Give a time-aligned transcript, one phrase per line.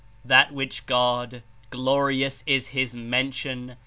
[0.25, 3.75] "That which God— glorious is His mention